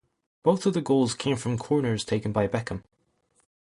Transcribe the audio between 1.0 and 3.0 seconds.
came from corners taken by Beckham.